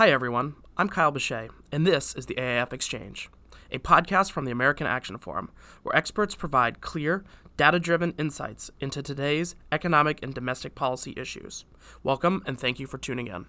[0.00, 0.54] Hi, everyone.
[0.78, 3.28] I'm Kyle Bechet, and this is the AAF Exchange,
[3.70, 5.50] a podcast from the American Action Forum,
[5.82, 7.22] where experts provide clear,
[7.58, 11.66] data driven insights into today's economic and domestic policy issues.
[12.02, 13.44] Welcome, and thank you for tuning in.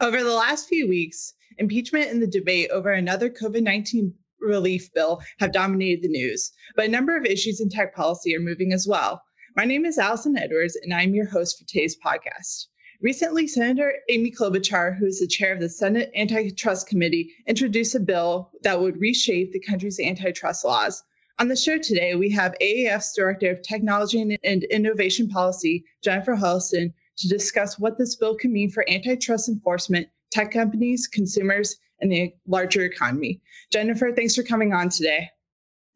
[0.00, 5.20] Over the last few weeks, impeachment and the debate over another COVID 19 relief bill
[5.38, 8.86] have dominated the news, but a number of issues in tech policy are moving as
[8.88, 9.20] well.
[9.54, 12.68] My name is Allison Edwards, and I'm your host for today's podcast.
[13.02, 18.00] Recently, Senator Amy Klobuchar, who is the chair of the Senate Antitrust Committee, introduced a
[18.00, 21.02] bill that would reshape the country's antitrust laws.
[21.38, 26.92] On the show today, we have AAF's Director of Technology and Innovation Policy, Jennifer Huddleston,
[27.16, 32.34] to discuss what this bill can mean for antitrust enforcement, tech companies, consumers, and the
[32.46, 33.40] larger economy.
[33.72, 35.30] Jennifer, thanks for coming on today.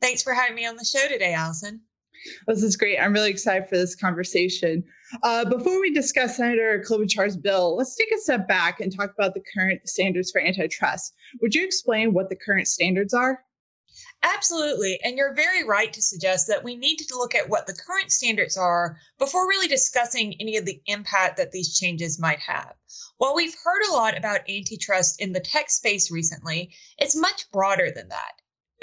[0.01, 1.83] Thanks for having me on the show today, Allison.
[2.47, 2.99] This is great.
[2.99, 4.85] I'm really excited for this conversation.
[5.23, 9.35] Uh, before we discuss Senator Klobuchar's bill, let's take a step back and talk about
[9.35, 11.15] the current standards for antitrust.
[11.41, 13.45] Would you explain what the current standards are?
[14.23, 14.99] Absolutely.
[15.05, 18.11] And you're very right to suggest that we need to look at what the current
[18.11, 22.75] standards are before really discussing any of the impact that these changes might have.
[23.19, 27.91] While we've heard a lot about antitrust in the tech space recently, it's much broader
[27.91, 28.33] than that.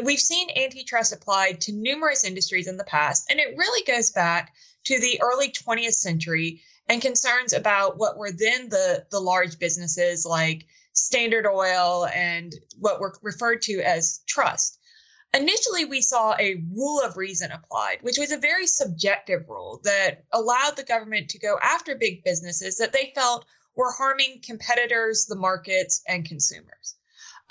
[0.03, 4.53] We've seen antitrust applied to numerous industries in the past, and it really goes back
[4.85, 10.25] to the early 20th century and concerns about what were then the, the large businesses
[10.25, 14.79] like Standard Oil and what were referred to as trust.
[15.33, 20.25] Initially, we saw a rule of reason applied, which was a very subjective rule that
[20.33, 25.35] allowed the government to go after big businesses that they felt were harming competitors, the
[25.35, 26.95] markets, and consumers.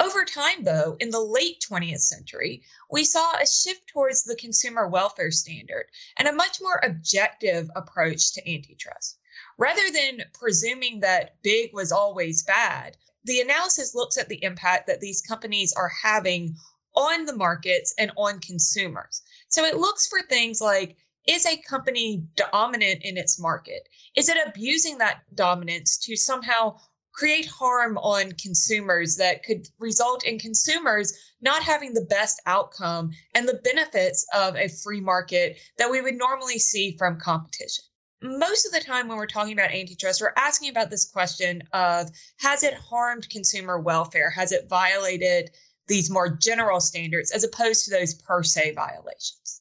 [0.00, 4.88] Over time, though, in the late 20th century, we saw a shift towards the consumer
[4.88, 9.18] welfare standard and a much more objective approach to antitrust.
[9.58, 15.00] Rather than presuming that big was always bad, the analysis looks at the impact that
[15.00, 16.56] these companies are having
[16.94, 19.20] on the markets and on consumers.
[19.48, 20.96] So it looks for things like
[21.28, 23.86] is a company dominant in its market?
[24.16, 26.78] Is it abusing that dominance to somehow
[27.12, 33.48] create harm on consumers that could result in consumers not having the best outcome and
[33.48, 37.84] the benefits of a free market that we would normally see from competition?
[38.22, 42.10] Most of the time, when we're talking about antitrust, we're asking about this question of
[42.38, 44.28] has it harmed consumer welfare?
[44.30, 45.50] Has it violated
[45.90, 49.60] these more general standards as opposed to those per se violations.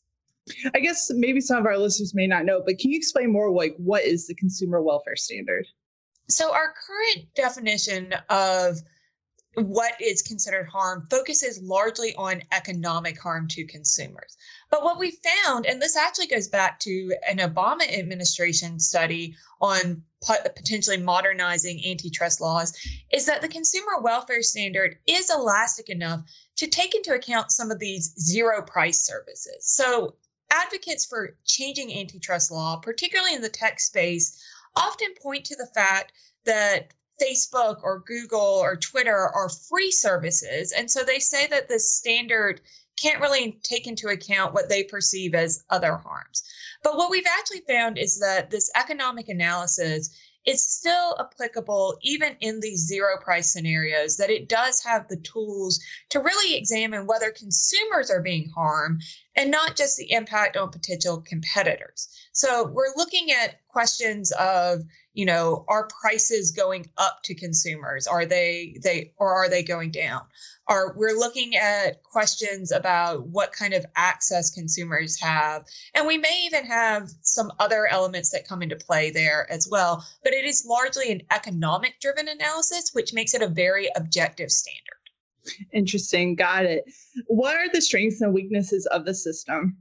[0.74, 3.52] I guess maybe some of our listeners may not know, but can you explain more
[3.52, 5.66] like what is the consumer welfare standard?
[6.30, 8.78] So our current definition of
[9.56, 14.38] what is considered harm focuses largely on economic harm to consumers.
[14.70, 20.04] But what we found, and this actually goes back to an Obama administration study on
[20.22, 22.78] potentially modernizing antitrust laws,
[23.12, 26.22] is that the consumer welfare standard is elastic enough
[26.58, 29.66] to take into account some of these zero price services.
[29.66, 30.16] So
[30.52, 34.44] advocates for changing antitrust law, particularly in the tech space,
[34.76, 36.14] often point to the fact
[36.46, 40.72] that Facebook or Google or Twitter are free services.
[40.72, 42.62] And so they say that the standard
[43.02, 46.44] can't really take into account what they perceive as other harms.
[46.84, 50.10] But what we've actually found is that this economic analysis
[50.46, 55.80] is still applicable even in these zero price scenarios, that it does have the tools
[56.10, 59.04] to really examine whether consumers are being harmed
[59.36, 62.10] and not just the impact on potential competitors.
[62.34, 64.82] So we're looking at questions of,
[65.14, 68.08] you know, are prices going up to consumers?
[68.08, 70.22] Are they they or are they going down?
[70.68, 76.44] Are we're looking at questions about what kind of access consumers have, and we may
[76.46, 80.06] even have some other elements that come into play there as well.
[80.24, 84.99] But it is largely an economic driven analysis, which makes it a very objective standard.
[85.74, 86.36] Interesting.
[86.36, 86.84] Got it.
[87.28, 89.78] What are the strengths and weaknesses of the system?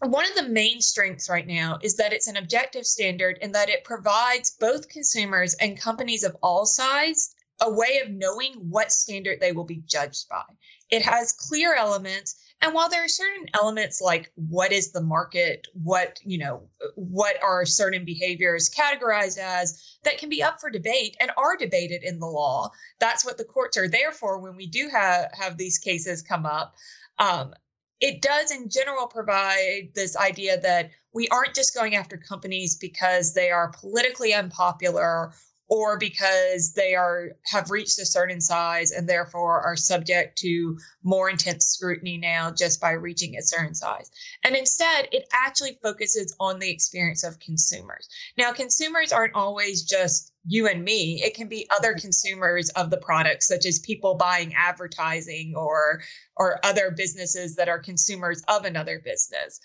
[0.00, 3.68] One of the main strengths right now is that it's an objective standard and that
[3.68, 9.40] it provides both consumers and companies of all size a way of knowing what standard
[9.40, 10.42] they will be judged by.
[10.90, 15.66] It has clear elements and while there are certain elements like what is the market,
[15.74, 16.62] what, you know,
[16.94, 22.02] what are certain behaviors categorized as that can be up for debate and are debated
[22.02, 22.70] in the law.
[23.00, 26.46] That's what the courts are there for when we do have, have these cases come
[26.46, 26.74] up.
[27.18, 27.52] Um,
[28.00, 33.34] it does in general provide this idea that we aren't just going after companies because
[33.34, 35.32] they are politically unpopular
[35.74, 41.28] or because they are have reached a certain size and therefore are subject to more
[41.28, 44.08] intense scrutiny now just by reaching a certain size.
[44.44, 48.08] And instead, it actually focuses on the experience of consumers.
[48.38, 51.20] Now, consumers aren't always just you and me.
[51.24, 52.02] It can be other mm-hmm.
[52.02, 56.02] consumers of the product, such as people buying advertising or
[56.36, 59.58] or other businesses that are consumers of another business.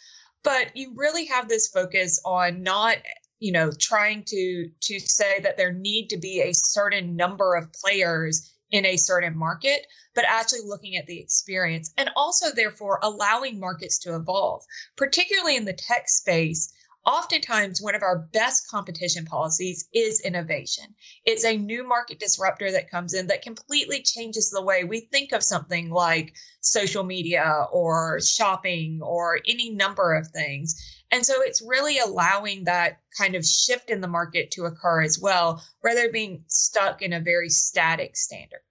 [0.43, 2.97] But you really have this focus on not
[3.39, 7.71] you know trying to to say that there need to be a certain number of
[7.73, 13.59] players in a certain market but actually looking at the experience and also therefore allowing
[13.59, 14.63] markets to evolve
[14.97, 16.73] particularly in the tech space
[17.05, 20.85] oftentimes one of our best competition policies is innovation.
[21.25, 25.31] It's a new market disruptor that comes in that completely changes the way we think
[25.31, 30.75] of something like social media or shopping or any number of things.
[31.11, 35.19] And so it's really allowing that kind of shift in the market to occur as
[35.19, 38.61] well, rather than being stuck in a very static standard.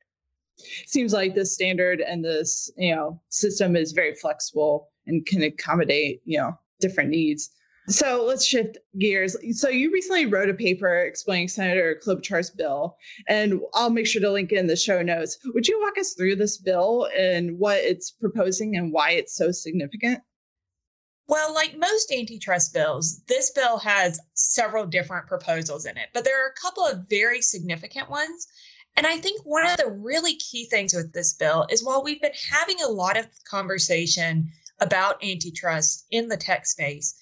[0.86, 6.20] Seems like this standard and this, you know, system is very flexible and can accommodate,
[6.25, 7.50] you know, different needs.
[7.88, 9.35] So let's shift gears.
[9.58, 12.96] So you recently wrote a paper explaining Senator Klobuchar's bill,
[13.29, 15.38] and I'll make sure to link it in the show notes.
[15.43, 19.50] Would you walk us through this bill and what it's proposing and why it's so
[19.50, 20.20] significant?
[21.29, 26.44] Well, like most antitrust bills, this bill has several different proposals in it, but there
[26.44, 28.46] are a couple of very significant ones.
[28.96, 32.20] And I think one of the really key things with this bill is while we've
[32.20, 34.50] been having a lot of conversation
[34.81, 37.14] about antitrust in the tech space,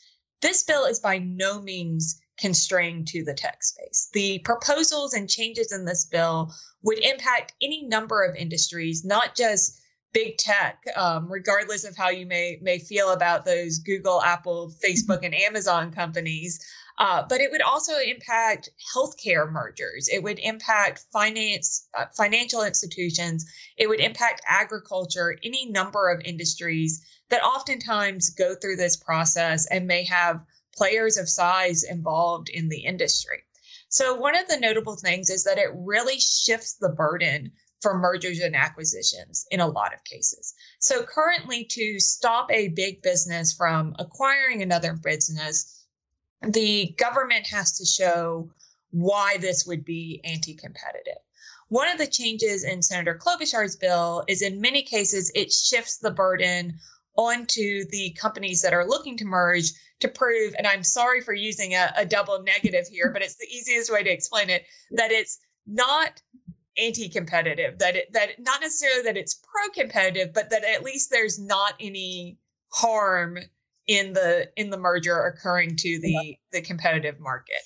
[0.43, 4.09] this bill is by no means constrained to the tech space.
[4.13, 6.53] The proposals and changes in this bill
[6.83, 9.81] would impact any number of industries, not just
[10.13, 15.25] big tech, um, regardless of how you may may feel about those Google, Apple, Facebook,
[15.25, 16.59] and Amazon companies.
[16.99, 20.09] Uh, but it would also impact healthcare mergers.
[20.11, 23.45] It would impact finance, uh, financial institutions.
[23.77, 29.87] It would impact agriculture, any number of industries that oftentimes go through this process and
[29.87, 30.45] may have
[30.77, 33.43] players of size involved in the industry.
[33.89, 38.41] So, one of the notable things is that it really shifts the burden for mergers
[38.41, 40.55] and acquisitions in a lot of cases.
[40.81, 45.87] So, currently, to stop a big business from acquiring another business,
[46.43, 48.51] the government has to show
[48.91, 51.19] why this would be anti competitive.
[51.69, 56.13] One of the changes in Senator Klobuchar's bill is in many cases, it shifts the
[56.13, 56.79] burden
[57.17, 61.73] onto the companies that are looking to merge to prove, and I'm sorry for using
[61.73, 65.39] a, a double negative here, but it's the easiest way to explain it, that it's
[65.67, 66.21] not
[66.79, 71.73] anti-competitive that it that not necessarily that it's pro-competitive but that at least there's not
[71.81, 73.39] any harm
[73.87, 77.63] in the in the merger occurring to the the competitive market.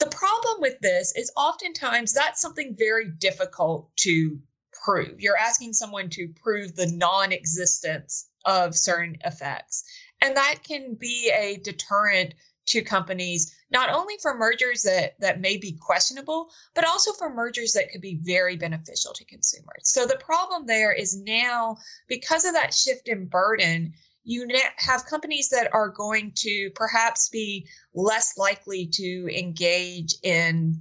[0.00, 4.38] The problem with this is oftentimes that's something very difficult to
[4.84, 5.20] prove.
[5.20, 9.84] You're asking someone to prove the non-existence of certain effects.
[10.20, 12.34] And that can be a deterrent
[12.66, 17.72] to companies, not only for mergers that, that may be questionable, but also for mergers
[17.72, 19.82] that could be very beneficial to consumers.
[19.82, 21.76] So the problem there is now,
[22.08, 23.92] because of that shift in burden,
[24.24, 30.80] you have companies that are going to perhaps be less likely to engage in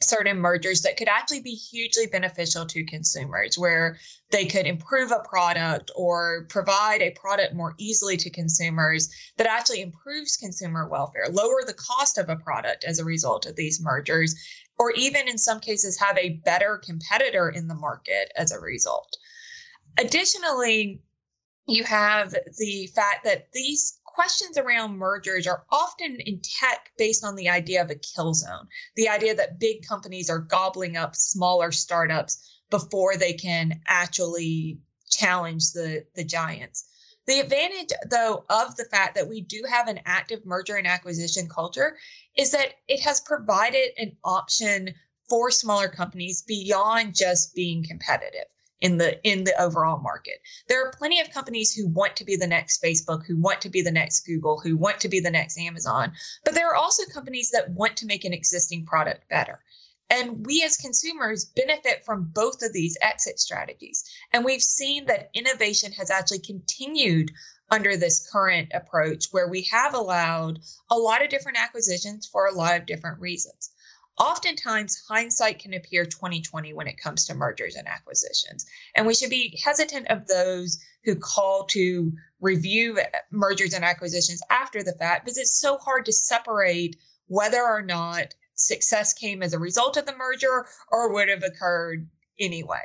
[0.00, 3.98] certain mergers that could actually be hugely beneficial to consumers, where
[4.30, 9.80] they could improve a product or provide a product more easily to consumers that actually
[9.80, 14.34] improves consumer welfare, lower the cost of a product as a result of these mergers,
[14.78, 19.16] or even in some cases have a better competitor in the market as a result.
[19.98, 21.00] Additionally,
[21.66, 27.36] you have the fact that these questions around mergers are often in tech based on
[27.36, 31.70] the idea of a kill zone, the idea that big companies are gobbling up smaller
[31.70, 34.80] startups before they can actually
[35.10, 36.88] challenge the, the giants.
[37.26, 41.46] The advantage, though, of the fact that we do have an active merger and acquisition
[41.46, 41.98] culture
[42.38, 44.94] is that it has provided an option
[45.28, 48.46] for smaller companies beyond just being competitive
[48.80, 50.40] in the in the overall market.
[50.68, 53.70] There are plenty of companies who want to be the next Facebook, who want to
[53.70, 56.12] be the next Google, who want to be the next Amazon,
[56.44, 59.60] but there are also companies that want to make an existing product better.
[60.08, 64.04] And we as consumers benefit from both of these exit strategies.
[64.32, 67.32] And we've seen that innovation has actually continued
[67.70, 72.54] under this current approach where we have allowed a lot of different acquisitions for a
[72.54, 73.70] lot of different reasons
[74.18, 78.66] oftentimes hindsight can appear 2020 when it comes to mergers and acquisitions.
[78.94, 82.98] And we should be hesitant of those who call to review
[83.30, 86.96] mergers and acquisitions after the fact because it's so hard to separate
[87.28, 92.08] whether or not success came as a result of the merger or would have occurred
[92.40, 92.82] anyway.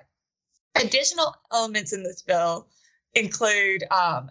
[0.75, 2.67] Additional elements in this bill
[3.13, 4.29] include um,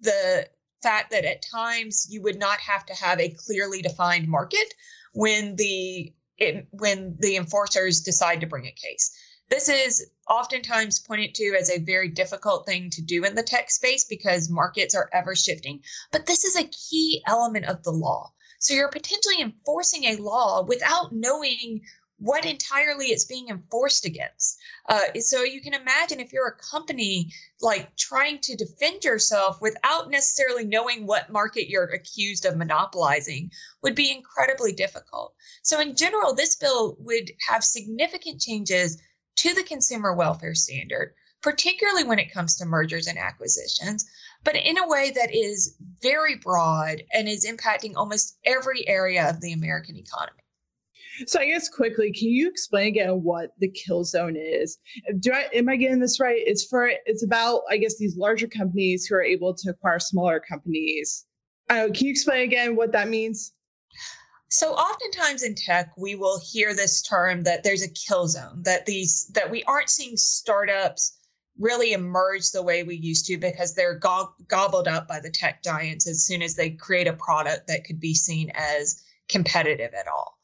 [0.00, 0.48] the
[0.82, 4.74] fact that at times you would not have to have a clearly defined market
[5.12, 9.10] when the it, when the enforcers decide to bring a case.
[9.48, 13.70] This is oftentimes pointed to as a very difficult thing to do in the tech
[13.70, 15.82] space because markets are ever shifting.
[16.10, 18.32] But this is a key element of the law.
[18.58, 21.82] So you're potentially enforcing a law without knowing
[22.18, 24.58] what entirely it's being enforced against.
[24.88, 27.30] Uh, so you can imagine if you're a company
[27.60, 33.50] like trying to defend yourself without necessarily knowing what market you're accused of monopolizing
[33.82, 35.34] would be incredibly difficult.
[35.62, 39.00] So in general, this bill would have significant changes
[39.36, 44.06] to the consumer welfare standard, particularly when it comes to mergers and acquisitions,
[44.42, 49.40] but in a way that is very broad and is impacting almost every area of
[49.42, 50.40] the American economy.
[51.26, 54.78] So I guess quickly, can you explain again what the kill zone is?
[55.20, 56.42] Do I am I getting this right?
[56.44, 60.40] It's for it's about I guess these larger companies who are able to acquire smaller
[60.40, 61.24] companies.
[61.68, 63.52] Uh, can you explain again what that means?
[64.48, 68.86] So oftentimes in tech, we will hear this term that there's a kill zone, that
[68.86, 71.18] these that we aren't seeing startups
[71.58, 75.62] really emerge the way we used to because they're go- gobbled up by the tech
[75.62, 80.06] giants as soon as they create a product that could be seen as competitive at
[80.06, 80.38] all.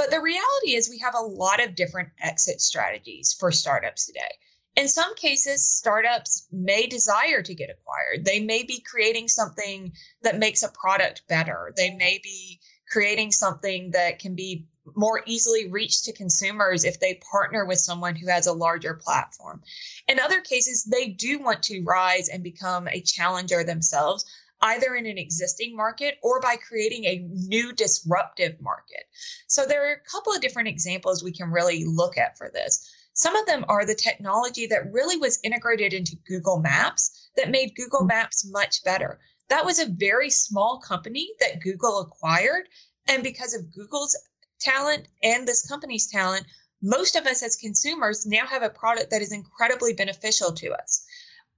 [0.00, 4.38] But the reality is, we have a lot of different exit strategies for startups today.
[4.74, 8.24] In some cases, startups may desire to get acquired.
[8.24, 9.92] They may be creating something
[10.22, 11.74] that makes a product better.
[11.76, 14.66] They may be creating something that can be
[14.96, 19.62] more easily reached to consumers if they partner with someone who has a larger platform.
[20.08, 24.24] In other cases, they do want to rise and become a challenger themselves,
[24.62, 29.04] either in an existing market or by creating a new disruptive market.
[29.46, 32.88] So there are a couple of different examples we can really look at for this.
[33.14, 37.74] Some of them are the technology that really was integrated into Google Maps that made
[37.74, 39.18] Google Maps much better.
[39.48, 42.68] That was a very small company that Google acquired.
[43.08, 44.16] And because of Google's
[44.60, 46.46] talent and this company's talent,
[46.82, 51.04] most of us as consumers now have a product that is incredibly beneficial to us.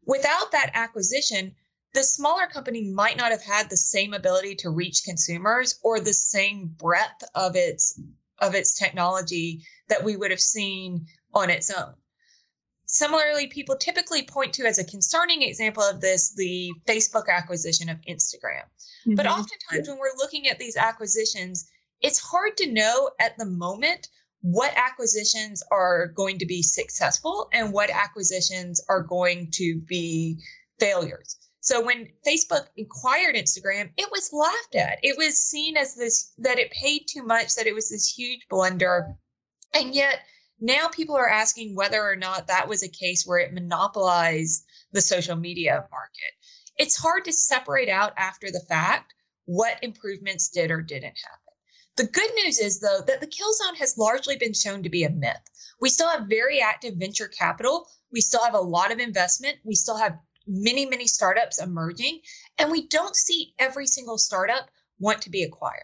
[0.04, 1.54] Without that acquisition,
[1.94, 6.14] the smaller company might not have had the same ability to reach consumers or the
[6.14, 8.00] same breadth of its
[8.40, 11.94] of its technology that we would have seen on its own.
[12.86, 17.98] Similarly, people typically point to as a concerning example of this the Facebook acquisition of
[18.08, 18.64] Instagram.
[19.06, 19.14] Mm-hmm.
[19.14, 21.70] But oftentimes, when we're looking at these acquisitions,
[22.00, 24.08] it's hard to know at the moment
[24.40, 30.38] what acquisitions are going to be successful and what acquisitions are going to be
[30.80, 31.38] failures.
[31.62, 34.98] So when Facebook acquired Instagram, it was laughed at.
[35.04, 38.46] It was seen as this that it paid too much, that it was this huge
[38.50, 39.14] blunder.
[39.72, 40.18] And yet
[40.60, 45.00] now people are asking whether or not that was a case where it monopolized the
[45.00, 46.32] social media market.
[46.78, 49.14] It's hard to separate out after the fact
[49.44, 51.54] what improvements did or didn't happen.
[51.96, 55.04] The good news is, though, that the kill zone has largely been shown to be
[55.04, 55.42] a myth.
[55.80, 57.86] We still have very active venture capital.
[58.10, 59.58] We still have a lot of investment.
[59.64, 62.20] We still have many, many startups emerging,
[62.58, 65.82] and we don't see every single startup want to be acquired.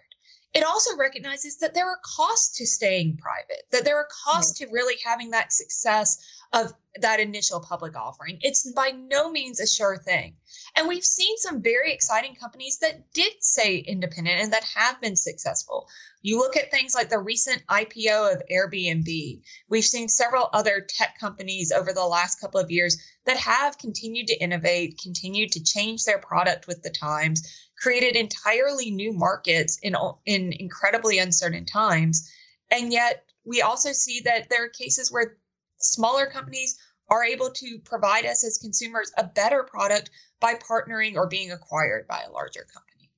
[0.54, 4.66] It also recognizes that there are costs to staying private, that there are costs to
[4.72, 6.18] really having that success
[6.52, 8.38] of that initial public offering.
[8.40, 10.36] It's by no means a sure thing.
[10.78, 15.16] And we've seen some very exciting companies that did stay independent and that have been
[15.16, 15.88] successful.
[16.22, 19.42] You look at things like the recent IPO of Airbnb.
[19.68, 24.28] We've seen several other tech companies over the last couple of years that have continued
[24.28, 27.42] to innovate, continued to change their product with the times,
[27.82, 32.30] created entirely new markets in, in incredibly uncertain times.
[32.70, 35.38] And yet, we also see that there are cases where
[35.80, 36.78] smaller companies
[37.10, 42.06] are able to provide us as consumers a better product by partnering or being acquired
[42.06, 43.10] by a larger company.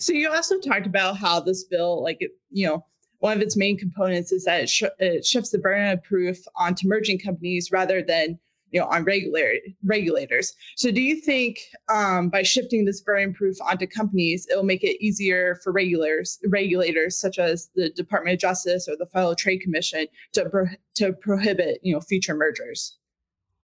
[0.00, 2.84] So you also talked about how this bill, like you know,
[3.20, 6.38] one of its main components is that it, sh- it shifts the burden of proof
[6.56, 8.38] onto merging companies rather than
[8.70, 13.34] you know on regulator, regulators so do you think um, by shifting this burden of
[13.34, 18.34] proof onto companies it will make it easier for regulators regulators such as the department
[18.34, 22.97] of justice or the federal trade commission to, pro- to prohibit you know future mergers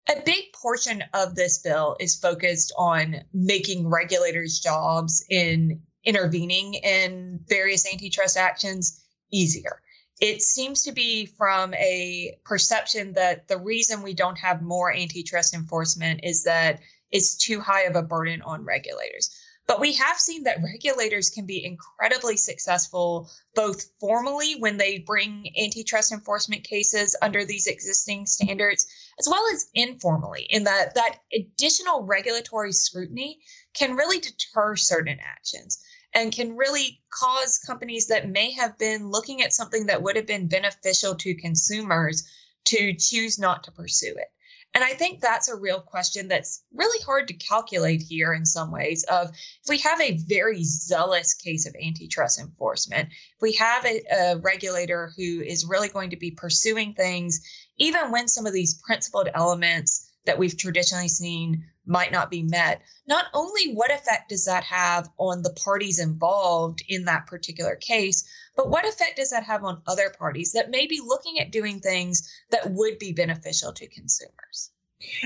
[0.10, 7.40] a big portion of this bill is focused on making regulators jobs in intervening in
[7.48, 9.82] various antitrust actions easier
[10.20, 15.54] it seems to be from a perception that the reason we don't have more antitrust
[15.54, 16.80] enforcement is that
[17.12, 19.36] it's too high of a burden on regulators.
[19.66, 25.50] But we have seen that regulators can be incredibly successful, both formally when they bring
[25.58, 28.86] antitrust enforcement cases under these existing standards,
[29.20, 33.40] as well as informally, in that that additional regulatory scrutiny
[33.74, 35.80] can really deter certain actions.
[36.16, 40.28] and can really cause companies that may have been looking at something that would have
[40.28, 42.24] been beneficial to consumers
[42.66, 44.28] to choose not to pursue it.
[44.74, 48.72] And I think that's a real question that's really hard to calculate here in some
[48.72, 53.86] ways of if we have a very zealous case of antitrust enforcement, if we have
[53.86, 57.40] a, a regulator who is really going to be pursuing things,
[57.78, 62.82] even when some of these principled elements that we've traditionally seen might not be met.
[63.08, 68.24] Not only what effect does that have on the parties involved in that particular case,
[68.56, 71.80] but what effect does that have on other parties that may be looking at doing
[71.80, 74.72] things that would be beneficial to consumers?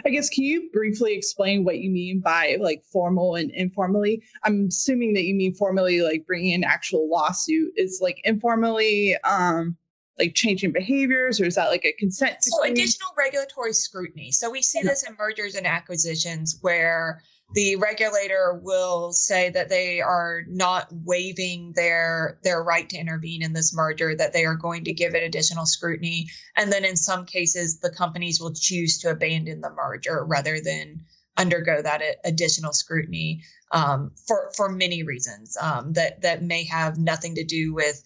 [0.06, 4.24] I guess can you briefly explain what you mean by like formal and informally?
[4.44, 7.74] I'm assuming that you mean formally like bringing an actual lawsuit.
[7.76, 9.78] Is like informally um
[10.18, 14.64] like changing behaviors or is that like a consent so additional regulatory scrutiny so we
[14.64, 17.22] see this in mergers and acquisitions where
[17.54, 23.54] the regulator will say that they are not waiving their their right to intervene in
[23.54, 26.28] this merger that they are going to give it additional scrutiny.
[26.58, 31.06] And then in some cases the companies will choose to abandon the merger rather than
[31.38, 37.36] undergo that additional scrutiny um, for for many reasons um, that that may have nothing
[37.36, 38.04] to do with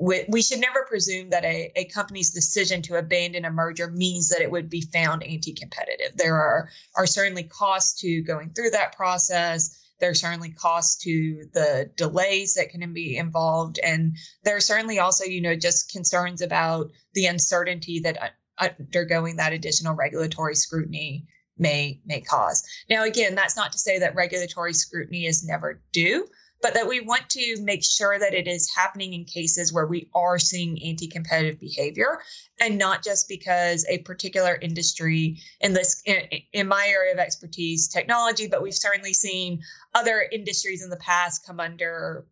[0.00, 4.30] we, we should never presume that a, a company's decision to abandon a merger means
[4.30, 6.16] that it would be found anti-competitive.
[6.16, 9.76] There are are certainly costs to going through that process.
[10.00, 14.98] There are certainly costs to the delays that can be involved, and there are certainly
[14.98, 21.26] also, you know, just concerns about the uncertainty that undergoing that additional regulatory scrutiny
[21.58, 22.64] may may cause.
[22.88, 26.26] Now, again, that's not to say that regulatory scrutiny is never due
[26.62, 30.08] but that we want to make sure that it is happening in cases where we
[30.14, 32.20] are seeing anti competitive behavior
[32.60, 38.46] and not just because a particular industry in this in, my area of expertise technology
[38.46, 39.60] but we've certainly seen
[39.94, 42.26] other industries in the past come under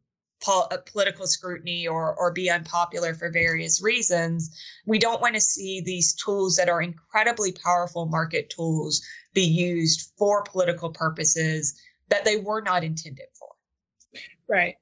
[0.46, 4.56] uh, political scrutiny or or be unpopular for various reasons.
[4.86, 9.02] We don't want to see these tools that are incredibly powerful market tools
[9.34, 11.74] be used for political purposes
[12.08, 13.48] that they were not intended for
[14.48, 14.76] Right.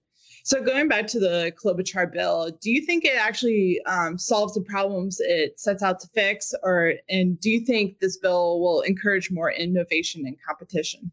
[0.44, 4.60] So going back to the Klobuchar bill, do you think it actually um, solves the
[4.60, 9.28] problems it sets out to fix, or and do you think this bill will encourage
[9.28, 11.10] more innovation and competition?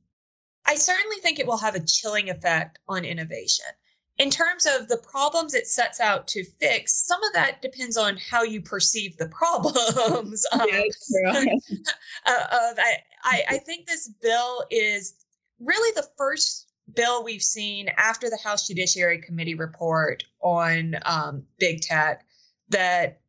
[0.68, 3.66] I certainly think it will have a chilling effect on innovation.
[4.20, 8.18] In terms of the problems it sets out to fix, some of that depends on
[8.18, 10.46] how you perceive the problems.
[10.54, 10.62] um,
[12.28, 12.78] uh, of,
[13.24, 15.16] I, I think this bill is
[15.60, 21.82] really the first bill we've seen after the House Judiciary Committee report on um, big
[21.82, 22.26] tech
[22.70, 23.22] that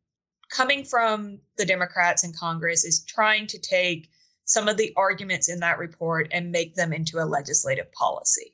[0.49, 4.09] coming from the Democrats in Congress is trying to take
[4.45, 8.53] some of the arguments in that report and make them into a legislative policy.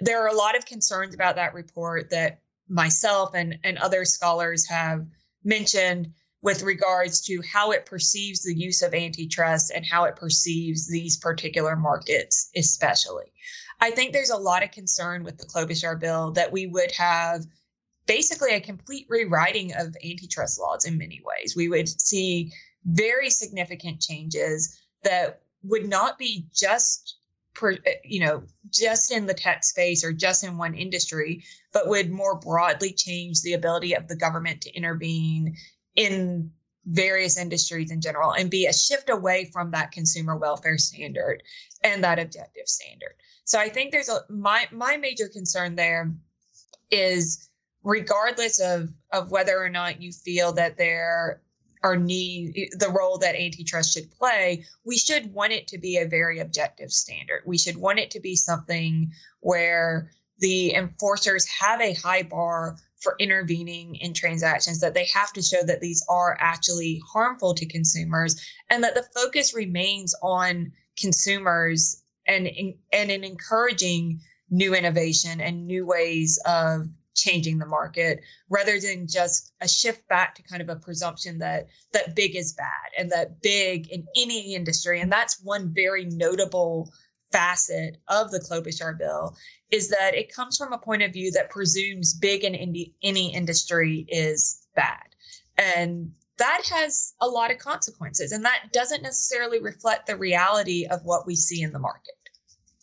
[0.00, 4.66] There are a lot of concerns about that report that myself and, and other scholars
[4.68, 5.06] have
[5.44, 10.88] mentioned with regards to how it perceives the use of antitrust and how it perceives
[10.88, 13.32] these particular markets, especially.
[13.80, 17.44] I think there's a lot of concern with the Klobuchar bill that we would have
[18.06, 21.54] basically a complete rewriting of antitrust laws in many ways.
[21.56, 22.52] We would see
[22.84, 27.16] very significant changes that would not be just
[27.54, 32.10] per, you know just in the tech space or just in one industry but would
[32.10, 35.56] more broadly change the ability of the government to intervene
[35.96, 36.50] in
[36.86, 41.42] various industries in general and be a shift away from that consumer welfare standard
[41.82, 46.12] and that objective standard so I think there's a my my major concern there
[46.90, 47.48] is
[47.84, 51.42] regardless of of whether or not you feel that there
[51.82, 56.08] are need the role that antitrust should play, we should want it to be a
[56.08, 57.42] very objective standard.
[57.46, 63.14] We should want it to be something where the enforcers have a high bar for
[63.20, 68.34] intervening in transactions, that they have to show that these are actually harmful to consumers,
[68.68, 72.48] and that the focus remains on consumers and
[72.92, 79.52] and in encouraging new innovation and new ways of changing the market rather than just
[79.60, 83.40] a shift back to kind of a presumption that that big is bad and that
[83.40, 85.00] big in any industry.
[85.00, 86.92] And that's one very notable
[87.32, 89.36] facet of the Klobuchar bill
[89.70, 92.54] is that it comes from a point of view that presumes big in
[93.02, 95.08] any industry is bad
[95.58, 101.00] and that has a lot of consequences and that doesn't necessarily reflect the reality of
[101.04, 102.16] what we see in the market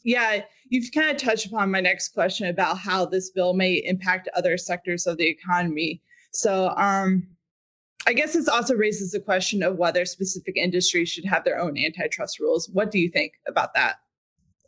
[0.04, 4.30] yeah, you've kind of touched upon my next question about how this bill may impact
[4.36, 6.02] other sectors of the economy.
[6.32, 7.28] So, um,
[8.06, 11.78] I guess this also raises the question of whether specific industries should have their own
[11.78, 12.70] antitrust rules.
[12.70, 13.96] What do you think about that?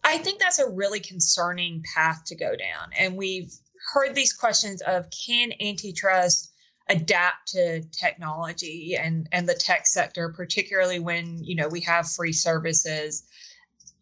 [0.06, 2.92] I think that's a really concerning path to go down.
[2.98, 3.52] And we've
[3.94, 6.52] heard these questions of can antitrust
[6.90, 12.32] adapt to technology and and the tech sector particularly when you know we have free
[12.32, 13.24] services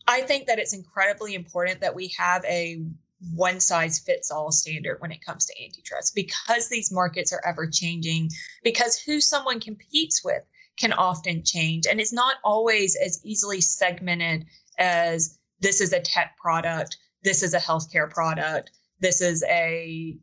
[0.06, 2.84] i think that it's incredibly important that we have a
[3.34, 7.66] one size fits all standard when it comes to antitrust because these markets are ever
[7.66, 8.30] changing
[8.66, 10.44] because who someone competes with
[10.76, 14.46] can often change and it's not always as easily segmented
[14.78, 20.18] as this is a tech product this is a healthcare product this is a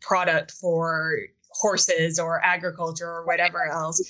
[0.00, 1.18] product for
[1.52, 4.00] horses or agriculture or whatever else.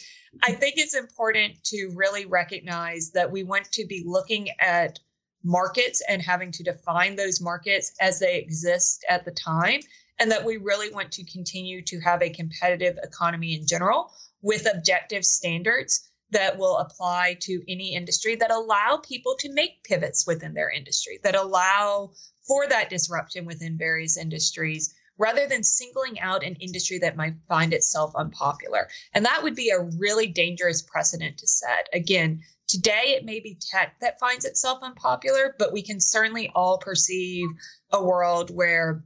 [0.43, 4.99] I think it's important to really recognize that we want to be looking at
[5.45, 9.81] markets and having to define those markets as they exist at the time,
[10.21, 14.69] and that we really want to continue to have a competitive economy in general with
[14.73, 20.55] objective standards that will apply to any industry that allow people to make pivots within
[20.55, 22.11] their industry, that allow
[22.47, 27.73] for that disruption within various industries rather than singling out an industry that might find
[27.73, 28.89] itself unpopular.
[29.13, 31.89] And that would be a really dangerous precedent to set.
[31.93, 36.79] Again, today it may be tech that finds itself unpopular, but we can certainly all
[36.79, 37.47] perceive
[37.93, 39.05] a world where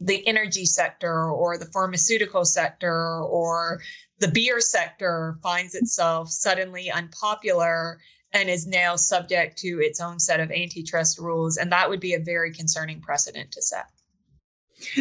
[0.00, 3.80] the energy sector or the pharmaceutical sector or
[4.22, 7.98] the beer sector finds itself suddenly unpopular
[8.32, 11.56] and is now subject to its own set of antitrust rules.
[11.56, 13.86] And that would be a very concerning precedent to set.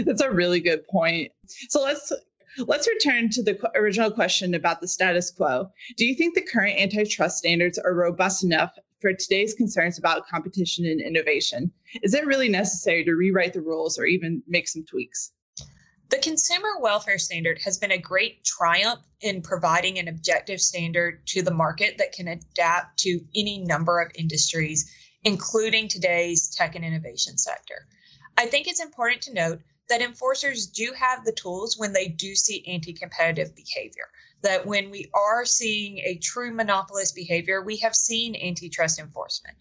[0.05, 1.31] That's a really good point.
[1.69, 2.11] So let's
[2.65, 5.69] let's return to the original question about the status quo.
[5.97, 10.85] Do you think the current antitrust standards are robust enough for today's concerns about competition
[10.85, 11.71] and innovation?
[12.01, 15.31] Is it really necessary to rewrite the rules or even make some tweaks?
[16.11, 21.41] The consumer welfare standard has been a great triumph in providing an objective standard to
[21.41, 24.91] the market that can adapt to any number of industries,
[25.23, 27.87] including today's tech and innovation sector.
[28.37, 32.35] I think it's important to note that enforcers do have the tools when they do
[32.35, 34.09] see anti competitive behavior.
[34.41, 39.55] That when we are seeing a true monopolist behavior, we have seen antitrust enforcement.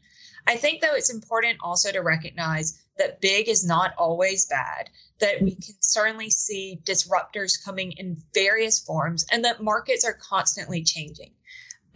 [0.48, 5.40] I think, though, it's important also to recognize that big is not always bad, that
[5.42, 11.32] we can certainly see disruptors coming in various forms, and that markets are constantly changing.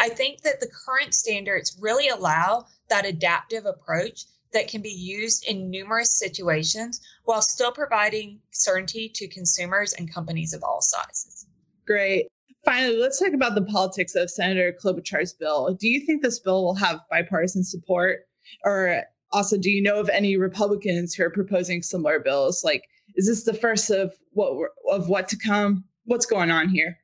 [0.01, 5.47] I think that the current standards really allow that adaptive approach that can be used
[5.47, 11.47] in numerous situations while still providing certainty to consumers and companies of all sizes.
[11.87, 12.29] Great.
[12.65, 15.77] Finally, let's talk about the politics of Senator Klobuchar's bill.
[15.79, 18.21] Do you think this bill will have bipartisan support?
[18.65, 22.65] Or also, do you know of any Republicans who are proposing similar bills?
[22.65, 25.85] Like, is this the first of what of what to come?
[26.05, 26.98] What's going on here?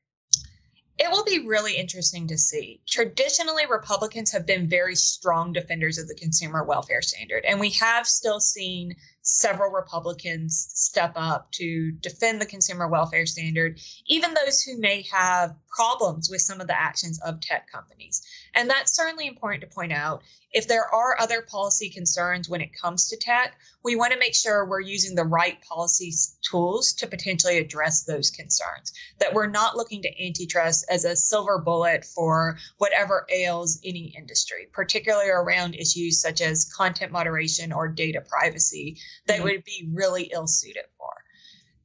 [0.98, 2.82] It will be really interesting to see.
[2.86, 8.06] Traditionally, Republicans have been very strong defenders of the consumer welfare standard, and we have
[8.06, 8.94] still seen
[9.30, 15.54] several Republicans step up to defend the consumer welfare standard, even those who may have
[15.68, 18.22] problems with some of the actions of tech companies.
[18.54, 22.74] And that's certainly important to point out if there are other policy concerns when it
[22.74, 26.12] comes to tech, we want to make sure we're using the right policy
[26.42, 28.92] tools to potentially address those concerns.
[29.20, 34.66] That we're not looking to antitrust as a silver bullet for whatever ails any industry,
[34.72, 39.44] particularly around issues such as content moderation or data privacy that mm-hmm.
[39.44, 41.10] would be really ill suited for.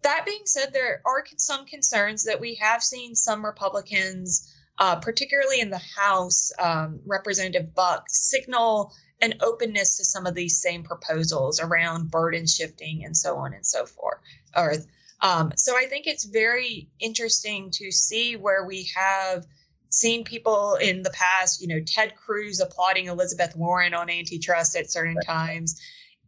[0.04, 5.62] That being said, there are some concerns that we have seen some Republicans uh, particularly
[5.62, 11.62] in the House, um, Representative Buck signal an openness to some of these same proposals
[11.62, 14.18] around burden shifting and so on and so forth.
[14.56, 14.74] Or,
[15.22, 19.46] um, so I think it's very interesting to see where we have
[19.88, 24.92] seen people in the past, you know, Ted Cruz applauding Elizabeth Warren on antitrust at
[24.92, 25.80] certain times.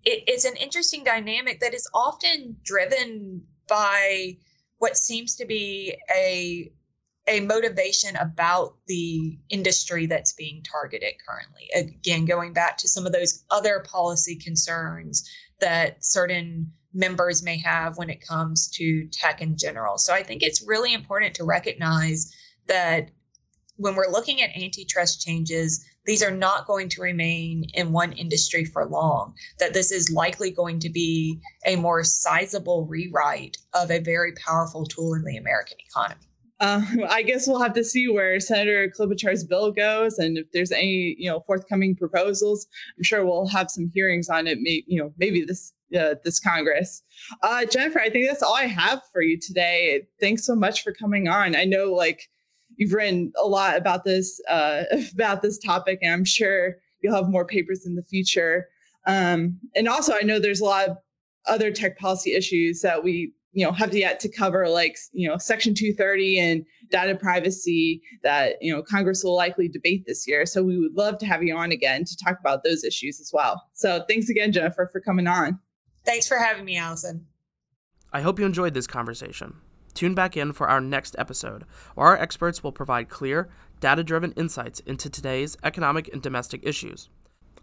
[0.07, 4.37] It, it's an interesting dynamic that is often driven by
[4.77, 6.71] what seems to be a
[7.29, 11.67] a motivation about the industry that's being targeted currently.
[11.75, 17.97] Again, going back to some of those other policy concerns that certain members may have
[17.97, 19.97] when it comes to tech in general.
[19.97, 22.33] So I think it's really important to recognize
[22.67, 23.09] that
[23.75, 28.65] when we're looking at antitrust changes, these are not going to remain in one industry
[28.65, 33.99] for long, that this is likely going to be a more sizable rewrite of a
[33.99, 36.21] very powerful tool in the American economy.
[36.59, 40.71] Uh, I guess we'll have to see where Senator Klobuchar's bill goes, and if there's
[40.71, 42.67] any, you know, forthcoming proposals.
[42.97, 44.59] I'm sure we'll have some hearings on it.
[44.59, 47.03] Maybe, you know, maybe this uh, this Congress.
[47.43, 50.05] Uh, Jennifer, I think that's all I have for you today.
[50.19, 51.55] Thanks so much for coming on.
[51.55, 52.29] I know, like,
[52.77, 57.29] you've written a lot about this uh, about this topic, and I'm sure you'll have
[57.29, 58.67] more papers in the future.
[59.05, 60.97] Um, and also, I know there's a lot of
[61.45, 65.37] other tech policy issues that we you know have yet to cover like you know
[65.37, 70.45] section 230 and data privacy that you know congress will likely debate this year.
[70.45, 73.31] So we would love to have you on again to talk about those issues as
[73.33, 73.63] well.
[73.73, 75.59] So thanks again jennifer for coming on.
[76.05, 77.25] Thanks for having me allison.
[78.13, 79.55] I hope you enjoyed this conversation
[79.97, 84.79] tune back in for our next episode where our experts will provide clear data-driven insights
[84.81, 87.09] into today's economic and domestic issues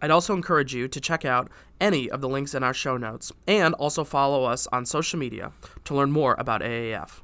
[0.01, 3.31] I'd also encourage you to check out any of the links in our show notes
[3.47, 5.51] and also follow us on social media
[5.85, 7.21] to learn more about AAF.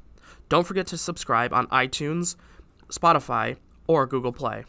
[0.50, 2.36] Don't forget to subscribe on iTunes,
[2.89, 4.63] Spotify, or Google Play.